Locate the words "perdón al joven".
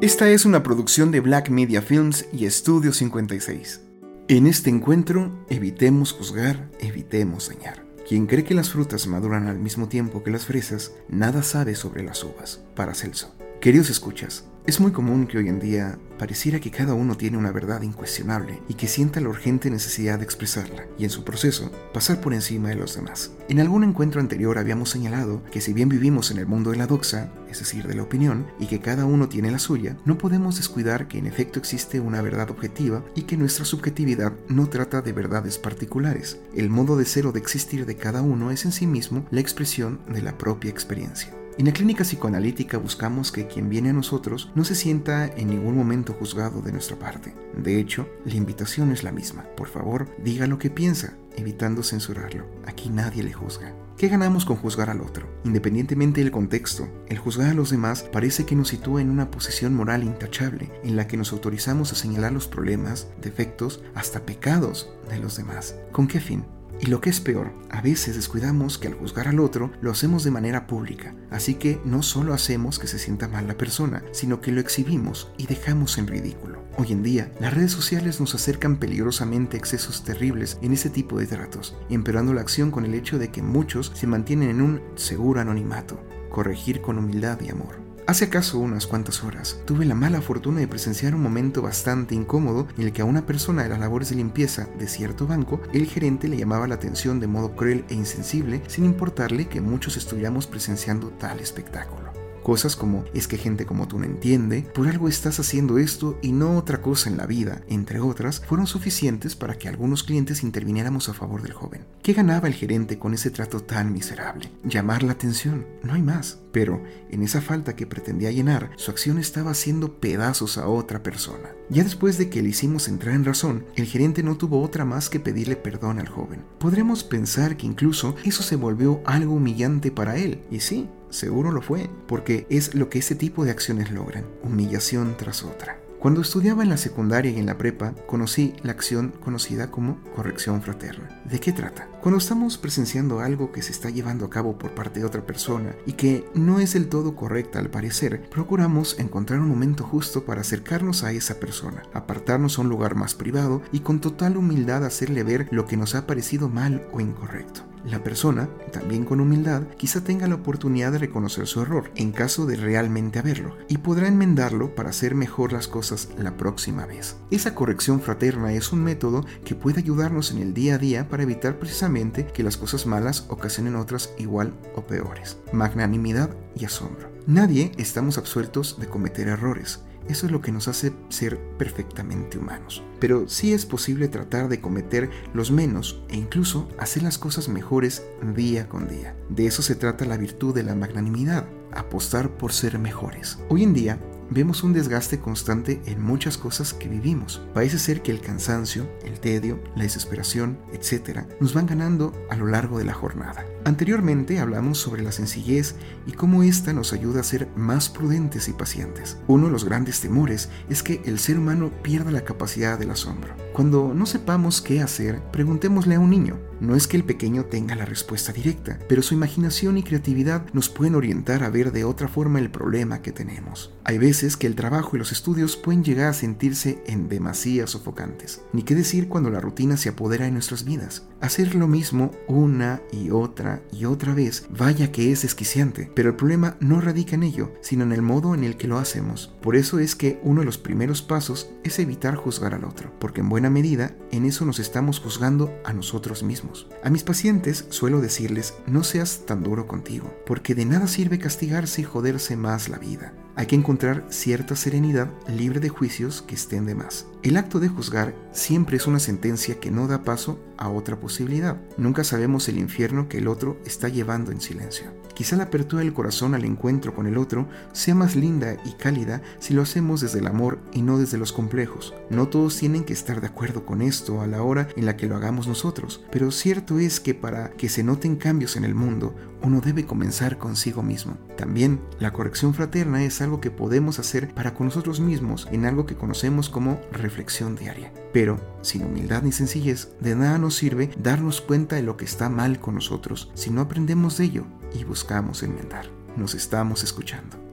125.56-126.44